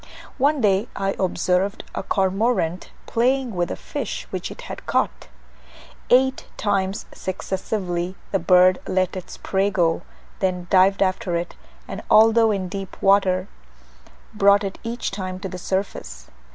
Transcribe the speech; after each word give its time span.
One 0.39 0.61
day 0.61 0.87
I 0.95 1.13
observed 1.19 1.83
a 1.93 2.01
cormorant 2.01 2.89
playing 3.05 3.53
with 3.53 3.69
a 3.69 3.75
fish 3.75 4.25
which 4.31 4.49
it 4.49 4.61
had 4.61 4.87
caught. 4.87 5.27
Eight 6.09 6.47
times 6.57 7.05
successively 7.13 8.15
the 8.31 8.39
bird 8.39 8.79
let 8.87 9.15
its 9.15 9.37
prey 9.37 9.69
go, 9.69 10.01
then 10.39 10.65
dived 10.71 11.03
after 11.03 11.35
it, 11.35 11.53
and 11.87 12.01
although 12.09 12.49
in 12.49 12.67
deep 12.67 12.99
water, 12.99 13.47
brought 14.33 14.63
it 14.63 14.79
each 14.83 15.11
time 15.11 15.39
to 15.39 15.47
the 15.47 15.59
surface. 15.59 16.31